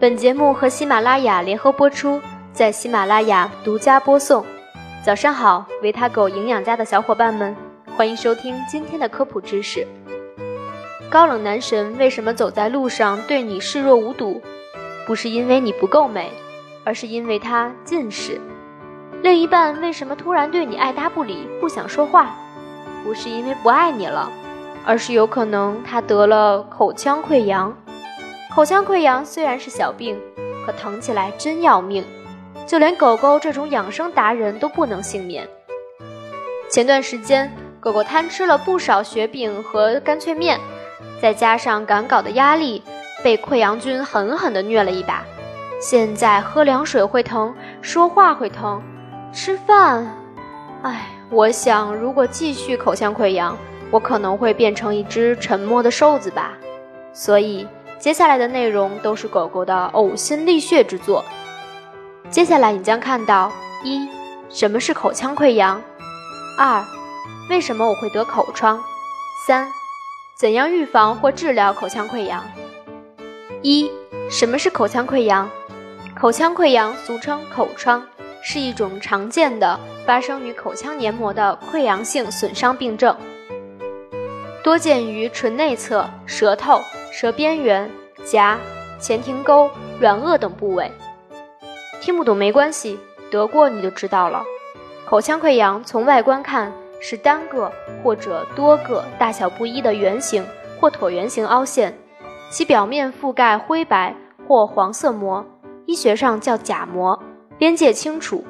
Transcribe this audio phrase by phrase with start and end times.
[0.00, 2.18] 本节目和喜马拉雅联合播出，
[2.54, 4.42] 在喜马拉雅独家播送。
[5.04, 7.54] 早上好，维他狗营养家的小伙伴们，
[7.98, 9.86] 欢迎收听今天的科普知识。
[11.10, 14.40] 高冷男神为什么走在路上对你视若无睹？
[15.06, 16.32] 不是因为你不够美，
[16.82, 18.40] 而是因为他近视。
[19.20, 22.34] 另一半为什么突然对你爱答不理，不想说话？
[23.04, 24.32] 不是因为不爱你了，
[24.86, 27.76] 而是有可能他得了口腔溃疡。
[28.52, 30.20] 口腔溃疡虽然是小病，
[30.66, 32.04] 可疼起来真要命，
[32.66, 35.48] 就连狗狗这种养生达人都不能幸免。
[36.68, 40.58] 前段时间，狗狗贪吃了不少雪饼和干脆面，
[41.22, 42.82] 再加上赶稿的压力，
[43.22, 45.22] 被溃疡菌狠狠地虐了一把。
[45.80, 48.82] 现在喝凉水会疼，说话会疼，
[49.32, 50.12] 吃饭，
[50.82, 53.56] 唉，我想如果继续口腔溃疡，
[53.92, 56.58] 我可能会变成一只沉默的瘦子吧。
[57.12, 57.64] 所以。
[58.00, 61.22] 接下来的内容都是狗狗的呕心沥血之作。
[62.30, 63.52] 接下来你将看到：
[63.84, 64.08] 一、
[64.48, 65.78] 什么是口腔溃疡；
[66.56, 66.82] 二、
[67.50, 68.78] 为什么我会得口疮；
[69.46, 69.70] 三、
[70.34, 72.42] 怎样预防或治疗口腔溃疡。
[73.60, 73.90] 一、
[74.30, 75.50] 什么是口腔溃疡？
[76.18, 78.02] 口腔溃疡俗称口疮，
[78.42, 83.14] 是一种常见的发生于口腔黏膜的溃疡性损伤病症。
[84.64, 87.90] 多见于唇内侧、舌头、舌边缘、
[88.24, 88.58] 颊、
[88.98, 90.90] 前庭沟、软腭等部位。
[92.00, 92.98] 听不懂没关系，
[93.30, 94.42] 得过你就知道了。
[95.06, 97.70] 口腔溃疡从外观看是单个
[98.02, 100.46] 或者多个大小不一的圆形
[100.80, 101.98] 或椭圆形凹陷，
[102.50, 104.14] 其表面覆盖灰白
[104.46, 105.44] 或黄色膜，
[105.86, 107.20] 医学上叫假膜，
[107.58, 108.44] 边界清楚，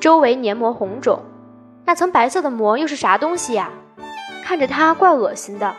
[0.00, 1.22] 周围黏膜红肿。
[1.86, 3.70] 那层白色的膜又是啥东西呀？
[4.42, 5.74] 看着它怪恶心的，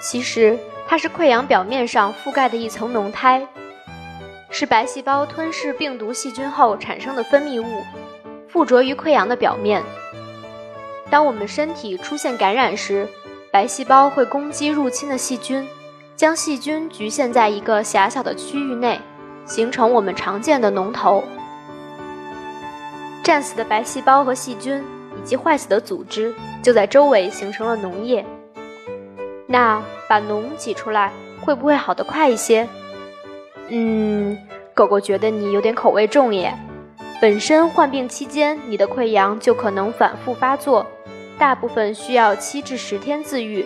[0.00, 0.58] 其实
[0.88, 3.46] 它是溃疡表面上覆盖的一层脓胎，
[4.50, 7.82] 是白细胞吞噬病毒细菌后产生的分泌物，
[8.48, 9.82] 附着于溃疡的表面。
[11.10, 13.08] 当我们身体出现感染时，
[13.50, 15.66] 白细胞会攻击入侵的细菌，
[16.14, 19.00] 将细菌局限在一个狭小的区域内，
[19.44, 21.22] 形成我们常见的脓头。
[23.22, 24.84] 战死的白细胞和细菌。
[25.16, 28.22] 以及坏死的组织就在周围形成了脓液。
[29.46, 32.68] 那把脓挤出来会不会好得快一些？
[33.68, 34.38] 嗯，
[34.74, 36.54] 狗狗觉得你有点口味重耶。
[37.20, 40.86] 本身患病期间你的溃疡就可能反复发作，
[41.38, 43.64] 大部分需要七至十天自愈。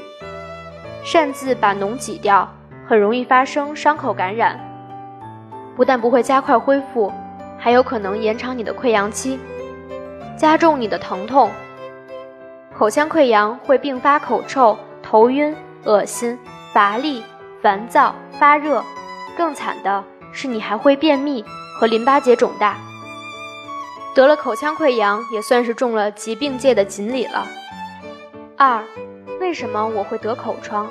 [1.03, 2.49] 擅自把脓挤掉，
[2.87, 4.59] 很容易发生伤口感染，
[5.75, 7.13] 不但不会加快恢复，
[7.59, 9.39] 还有可能延长你的溃疡期。
[10.37, 11.51] 加重你的疼痛，
[12.79, 15.55] 口腔溃疡会并发口臭、头晕、
[15.85, 16.39] 恶心、
[16.73, 17.23] 乏力、
[17.63, 18.85] 烦躁、发热，
[19.37, 21.45] 更惨的是你还会便秘
[21.79, 22.77] 和淋巴结肿大。
[24.15, 27.47] 得了口腔溃疡也算是中了疾病界的锦鲤了。
[28.57, 28.83] 二，
[29.41, 30.87] 为什么我会得口疮？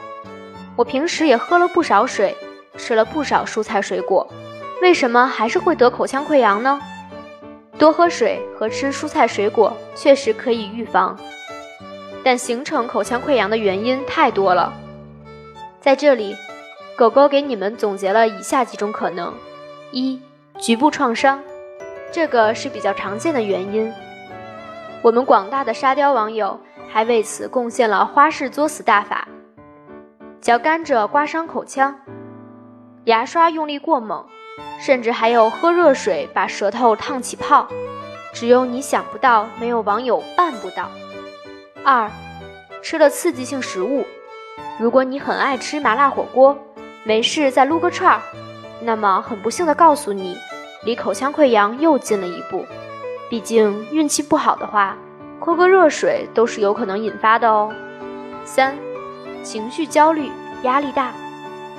[0.75, 2.35] 我平时也喝了不少水，
[2.77, 4.27] 吃了不少蔬菜水果，
[4.81, 6.79] 为什么还是会得口腔溃疡呢？
[7.77, 11.17] 多喝水和吃蔬菜水果确实可以预防，
[12.23, 14.73] 但形成口腔溃疡的原因太多了。
[15.79, 16.35] 在这里，
[16.97, 19.33] 狗狗给你们总结了以下几种可能：
[19.91, 20.21] 一、
[20.57, 21.41] 局部创伤，
[22.11, 23.91] 这个是比较常见的原因。
[25.01, 26.59] 我们广大的沙雕网友
[26.89, 29.27] 还为此贡献了花式作死大法：
[30.41, 31.95] 嚼甘蔗刮伤口腔，
[33.05, 34.25] 牙刷用力过猛。
[34.81, 37.67] 甚至还有喝热水把舌头烫起泡，
[38.33, 40.89] 只有你想不到，没有网友办不到。
[41.83, 42.09] 二，
[42.81, 44.05] 吃了刺激性食物，
[44.79, 46.57] 如果你很爱吃麻辣火锅，
[47.03, 48.21] 没事再撸个串儿，
[48.81, 50.37] 那么很不幸的告诉你，
[50.83, 52.65] 离口腔溃疡又近了一步。
[53.29, 54.97] 毕竟运气不好的话，
[55.39, 57.73] 喝个热水都是有可能引发的哦。
[58.43, 58.77] 三，
[59.43, 60.31] 情绪焦虑，
[60.63, 61.11] 压力大。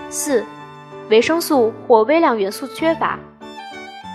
[0.08, 0.44] 四。
[1.08, 3.18] 维生素或微量元素缺乏，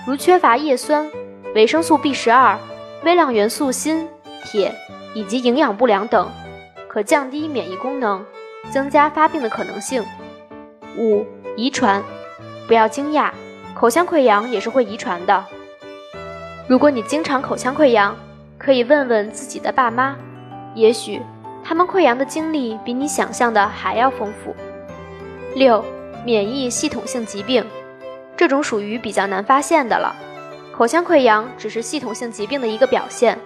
[0.07, 1.05] 如缺乏叶酸、
[1.53, 2.57] 维生素 B 十二、
[3.03, 4.07] 微量元素锌、
[4.45, 4.73] 铁
[5.15, 6.29] 以及营养不良等，
[6.87, 8.23] 可降低免疫功能，
[8.69, 10.05] 增加发病的可能性。
[10.95, 11.25] 五、
[11.57, 12.03] 遗传，
[12.67, 13.31] 不要惊讶，
[13.73, 15.43] 口腔溃疡也是会遗传的。
[16.67, 18.15] 如果你经常口腔溃疡，
[18.59, 20.15] 可以问问自己的爸妈，
[20.75, 21.19] 也许
[21.63, 24.55] 他们溃疡的经历比你想象的还要丰富。
[25.55, 25.83] 六。
[26.25, 27.63] 免疫系统性疾病，
[28.35, 30.15] 这种属于比较难发现的了。
[30.75, 33.37] 口腔溃疡只是系统性疾病的一个表现，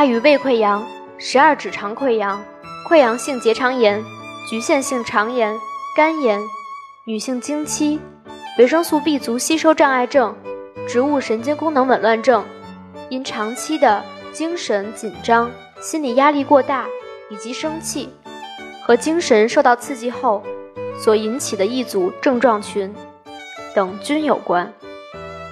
[0.00, 0.82] 它与胃溃疡、
[1.18, 2.42] 十二指肠溃疡、
[2.88, 4.02] 溃疡性结肠炎、
[4.48, 5.54] 局限性肠炎、
[5.94, 6.40] 肝炎、
[7.04, 8.00] 女性经期、
[8.56, 10.34] 维生素 B 族吸收障碍症、
[10.88, 12.42] 植物神经功能紊乱症，
[13.10, 14.02] 因长期的
[14.32, 15.50] 精神紧张、
[15.82, 16.86] 心理压力过大
[17.28, 18.08] 以及生气
[18.82, 20.42] 和精神受到刺激后
[20.98, 22.90] 所引起的一组症状群
[23.74, 24.72] 等均有关。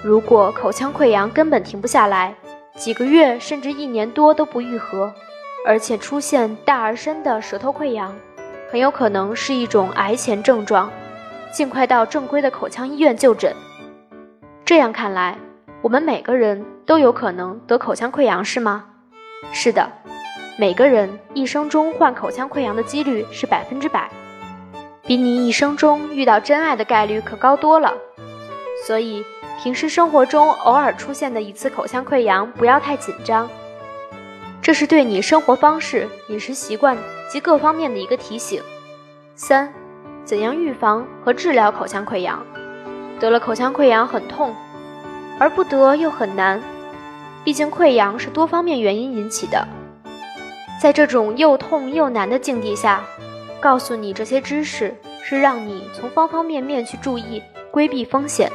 [0.03, 2.33] 如果口腔溃疡根本停不下来，
[2.79, 5.13] 几个月甚至一年多都不愈合，
[5.65, 8.15] 而且出现大而深的舌头溃疡，
[8.71, 10.89] 很有可能是一种癌前症状。
[11.51, 13.53] 尽快到正规的口腔医院就诊。
[14.63, 15.37] 这样看来，
[15.81, 18.85] 我们每个人都有可能得口腔溃疡，是吗？
[19.51, 19.91] 是的，
[20.57, 24.09] 每个人一生中患口腔溃疡的几率是百分之百，
[25.03, 27.93] 比你一生中遇到真爱的概率可高多了。
[28.87, 29.25] 所以，
[29.61, 33.49] 平时生活中偶尔出现的一次口腔溃疡，不要太紧张，
[34.61, 36.97] 这是对你生活方式、饮食习惯
[37.29, 38.63] 及各方面的一个提醒。
[39.35, 39.71] 三。
[40.23, 42.45] 怎样预防和治疗口腔溃疡？
[43.19, 44.55] 得了口腔溃疡很痛，
[45.39, 46.61] 而不得又很难。
[47.43, 49.67] 毕竟溃疡是多方面原因引起的。
[50.79, 53.01] 在这种又痛又难的境地下，
[53.59, 57.41] 告诉你这些知识，是让你从方方面面去注意，
[57.71, 58.51] 规避风险。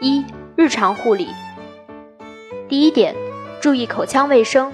[0.00, 0.24] 一、
[0.54, 1.26] 日常护理。
[2.68, 3.16] 第一点，
[3.60, 4.72] 注意口腔卫生，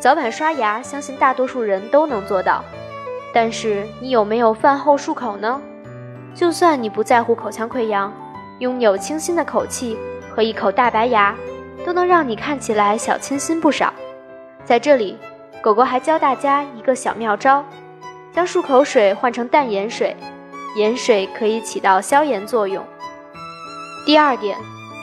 [0.00, 2.64] 早晚刷牙，相信大多数人都能做到。
[3.34, 5.60] 但是你有没有饭后漱口呢？
[6.34, 8.10] 就算你不在乎口腔溃疡，
[8.60, 9.98] 拥有清新的口气
[10.34, 11.36] 和一口大白牙，
[11.84, 13.92] 都能让你看起来小清新不少。
[14.64, 15.18] 在这里，
[15.60, 17.62] 狗狗还教大家一个小妙招：
[18.32, 20.16] 将漱口水换成淡盐水，
[20.76, 22.82] 盐水可以起到消炎作用。
[24.06, 24.56] 第二点，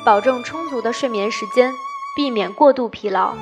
[0.05, 1.73] 保证充足的睡眠时间，
[2.15, 3.35] 避免过度疲劳。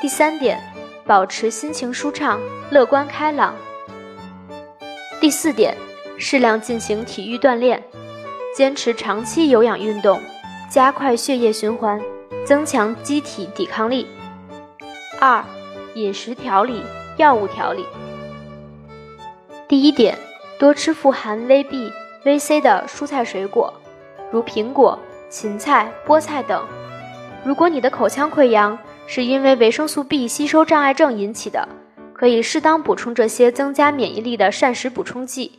[0.00, 0.60] 第三点，
[1.06, 2.40] 保持心情舒畅、
[2.72, 3.54] 乐观开朗。
[5.20, 5.76] 第四点，
[6.18, 7.80] 适量进行体育锻炼，
[8.52, 10.20] 坚持长期有氧运动，
[10.68, 12.02] 加快血液循环，
[12.44, 14.08] 增强机体抵抗力。
[15.20, 15.44] 二，
[15.94, 16.82] 饮食调理、
[17.16, 17.86] 药物调理。
[19.68, 20.18] 第一点，
[20.58, 21.92] 多吃富含 VB、
[22.24, 23.72] VC 的蔬菜水果，
[24.30, 24.98] 如苹果、
[25.28, 26.62] 芹菜、菠菜等。
[27.44, 31.68] 如果你的口腔溃疡是因为维生素 B 吸收障碍症引起的。
[32.12, 35.52] 可以适当补充这些增加免疫力的膳食补充剂。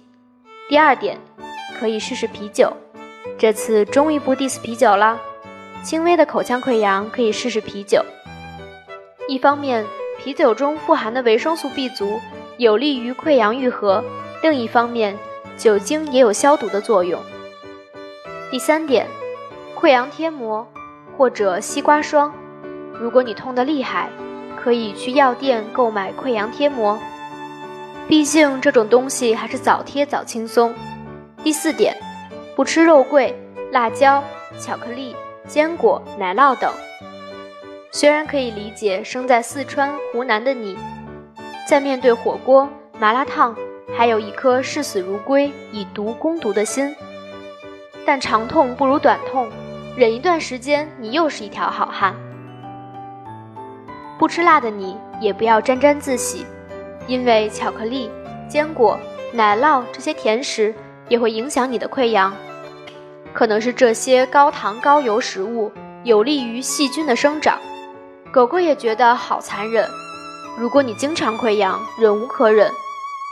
[0.69, 1.18] 第二点，
[1.79, 2.71] 可以试试啤酒。
[3.35, 5.19] 这次终于不 diss 啤酒了。
[5.81, 8.06] 轻微的口腔溃疡可以试试啤酒。
[9.27, 9.83] 一方面，
[10.19, 12.19] 啤酒中富含的维生素 B 族，
[12.57, 14.03] 有利于溃疡愈合；
[14.44, 15.17] 另一方面，
[15.57, 17.19] 酒精也有消毒的作用。
[18.51, 19.07] 第三点，
[19.75, 20.68] 溃疡贴膜
[21.18, 22.31] 或者西瓜霜。
[23.00, 24.09] 如果你痛得厉害。
[24.63, 27.00] 可以去药店购买溃疡贴膜，
[28.07, 30.71] 毕竟这种东西还是早贴早轻松。
[31.44, 31.98] 第四点，
[32.56, 33.36] 不吃肉桂、
[33.71, 34.24] 辣椒、
[34.59, 35.15] 巧克力、
[35.48, 36.71] 坚果、奶酪等。
[37.92, 40.77] 虽然可以理解生在四川、湖南的你，
[41.68, 42.69] 在面对火锅、
[43.00, 43.56] 麻辣烫，
[43.98, 46.95] 还有一颗视死如归、以毒攻毒的心，
[48.12, 49.48] 但长痛不如短痛，
[49.96, 52.13] 忍一段时间，你又是一条好汉。
[54.20, 56.46] 不吃辣的你也不要沾沾自喜，
[57.08, 58.12] 因为巧克力、
[58.50, 59.00] 坚果、
[59.32, 60.75] 奶酪这些甜食
[61.08, 62.36] 也会影响你的溃疡。
[63.32, 65.72] 可能是这些高糖高油食物
[66.03, 67.58] 有利于细菌的生长。
[68.30, 69.88] 狗狗也觉得好残忍。
[70.58, 72.70] 如果你经常溃疡，忍无可忍，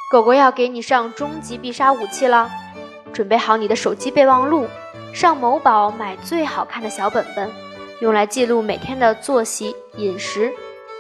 [0.09, 2.50] 狗狗要给你上终极必杀武器了。
[3.13, 4.67] 准备好你的手机备忘录，
[5.13, 7.49] 上某宝买最好看的小本本，
[7.99, 10.51] 用来记录每天的作息、饮食。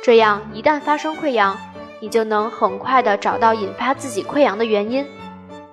[0.01, 1.57] 这样，一旦发生溃疡，
[1.99, 5.05] 你就能很快的找到引发自己溃疡的原因。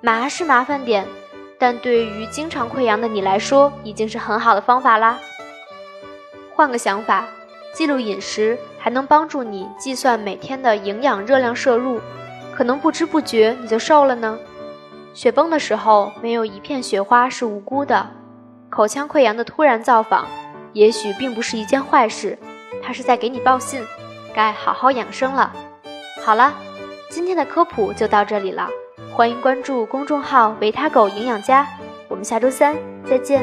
[0.01, 1.07] 麻是麻烦点，
[1.59, 5.19] 但对于经常溃疡的你来说，已经是很好的方法啦。
[6.55, 7.25] 换个想法，
[7.73, 12.01] 记录饮食还能帮助你计算每天的营养热量摄入，
[12.55, 14.39] 可能不知不觉你就瘦了呢。
[15.17, 18.07] 雪崩的时候，没有一片雪花是无辜的。
[18.69, 20.27] 口腔溃疡的突然造访，
[20.75, 22.39] 也许并不是一件坏事，
[22.83, 23.83] 它是在给你报信。
[24.35, 25.51] 该好好养生了。
[26.23, 26.53] 好了，
[27.09, 28.69] 今天的科普就到这里了。
[29.15, 31.67] 欢迎关注公众号“维他狗营养家”，
[32.09, 32.77] 我们下周三
[33.09, 33.43] 再见。